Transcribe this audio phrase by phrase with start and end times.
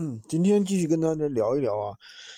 [0.00, 1.92] 嗯，今天继续跟大家聊一聊啊，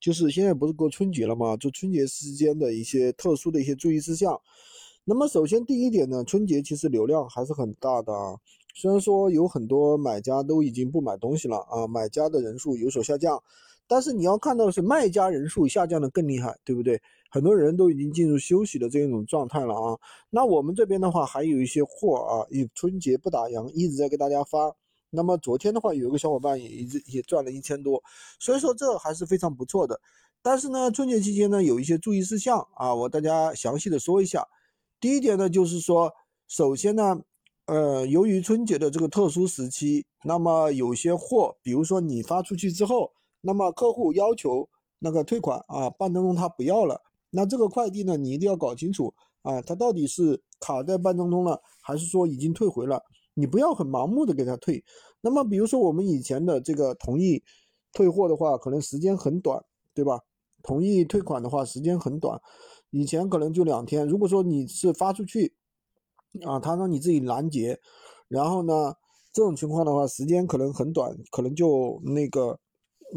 [0.00, 1.54] 就是现在不是过春节了吗？
[1.58, 4.40] 就春节时间的一些特殊的一些注意事项。
[5.04, 8.34] 那么首先第一点呢，春节其实流量还是很大的啊。
[8.74, 13.38] 虽然说有很多买家都已经不买东西了啊，买家的人数有所下降，
[13.86, 16.98] 但是你要看到的是卖家人数下降的更厉害，对不对？
[17.30, 19.98] 很多人都已经进入休息的这种状态了啊。
[20.30, 24.74] 那我们这边的话还有一些货啊，以春节不打烊，一直在给大家发。
[25.14, 28.02] 那么昨天的话，有一个小伙伴也一直也赚了一千多，
[28.40, 30.00] 所以说这还是非常不错的。
[30.40, 34.48] 但是呢，春节期间呢，有一些注意事项啊，我大家详细的说一下。
[34.98, 36.14] 第一点呢，就是说，
[36.48, 37.20] 首先呢，
[37.66, 53.04] 呃，由于春节的这个特殊时期，那么有些货，比如说你发出去之后，那么客户要求那个退款啊，半当中他不要了，那这个快递呢，你一定要搞清楚啊，他到底是卡在半当中了，还是说已经退回了。
[53.34, 54.84] 你不要很盲目的给他退，
[55.20, 57.42] 那么比如说我们以前的这个同意
[57.92, 59.64] 退货的话，可能时间很短，
[59.94, 60.20] 对吧？
[60.62, 62.40] 同意退款的话时间很短，
[62.90, 64.06] 以前可能就两天。
[64.06, 65.54] 如果说你是发出去
[66.46, 67.80] 啊，他让你自己拦截，
[68.28, 68.94] 然后呢，
[69.32, 72.58] 这种情况的话时间可能很短，可能就那个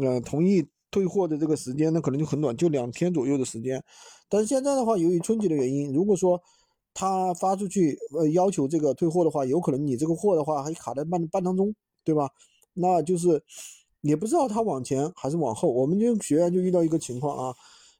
[0.00, 3.82] 呃同意退货的这个时间呢可能就很短，就两天左右的时间。
[4.28, 6.42] 但是现在的话，由于春节的原因，如果说
[6.98, 12.30] 他发出去，呃，要求这个退货的话，有可能你这个货的话还卡在半半当中，对吧？
[12.72, 13.42] 那就是
[14.00, 15.70] 也不知道他往前还是往后。
[15.70, 17.54] 我们就学员就遇到一个情况啊，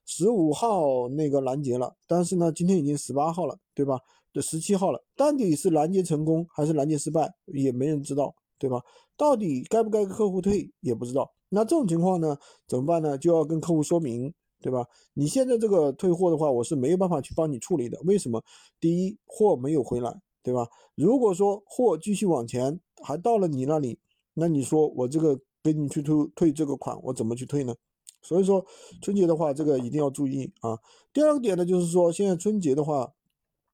[0.07, 3.99] 十五号那个拦截了，但是呢，今天已经十八号了，对吧？
[4.33, 8.81] 这十七号了，到底是拦截成功还是拦截失败，也没人知道，对吧？
[9.15, 11.31] 到底该不该客户退也不知道。
[11.49, 12.35] 那这种情况呢，
[12.67, 13.15] 怎么办呢？
[13.15, 14.33] 就要跟客户说明。
[14.59, 14.85] 对吧？
[15.13, 17.99] 你现在这个退货的话，我是没有办法去帮你处理的。
[18.05, 18.43] 为什么？
[18.79, 20.67] 第一，货没有回来，对吧？
[20.95, 23.99] 如果说货继续往前，还到了你那里，
[24.33, 27.75] 那你说我这个给你去退退这个款，我怎么去退呢？
[28.23, 28.65] 所以说
[29.01, 30.77] 春节的话，这个一定要注意啊。
[31.13, 33.13] 第二个点呢，就是说现在春节的话，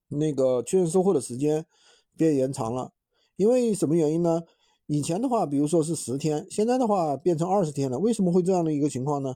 [0.09, 1.65] 那个确认收货的时间
[2.17, 2.91] 变延长了，
[3.37, 4.41] 因为什么原因呢？
[4.87, 7.97] 以前的话，比如说是十天，现在的话变成二十天了。
[7.97, 9.33] 为什么会这样的一个情况呢？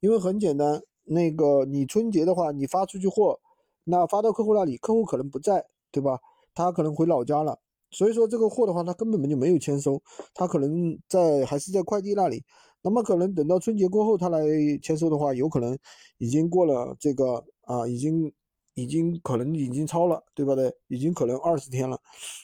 [0.00, 0.82] 因为很简单。
[1.08, 3.40] 那个你春节的话，你发出去货，
[3.84, 6.20] 那发到客户那里，客户可能不在，对吧？
[6.54, 7.58] 他可能回老家了，
[7.90, 10.02] 所以说这个货的话，他根本就没有签收，
[10.34, 12.44] 他可能在还是在快递那里。
[12.82, 14.40] 那么可能等到春节过后他来
[14.82, 15.76] 签收的话，有可能
[16.18, 18.32] 已经过了这个啊，已经
[18.74, 20.54] 已经可能已经超了，对吧？
[20.54, 21.98] 对，已经可能二十天了。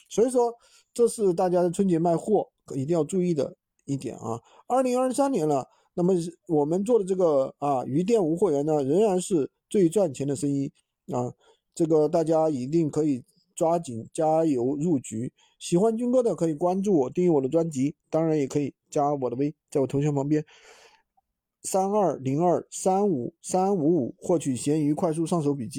[0.09, 0.53] 所以说
[0.93, 3.55] 这是大家春节卖货一定要注意的
[3.85, 4.41] 一点啊。
[4.67, 5.69] 二零二三年了。
[5.95, 6.13] 那么
[6.47, 10.71] 我们做的这个啊鱼店无货源呢，仍然是最赚钱的生意
[11.11, 11.33] 啊！
[11.73, 13.23] 这个大家一定可以
[13.55, 15.31] 抓紧加油入局。
[15.57, 20.45] 喜欢军哥的可以关注我，订阅我的专辑，当然也可以加我的微，在我头像旁边
[21.63, 25.73] 三二零二三五三五五获取闲鱼快速上手笔记。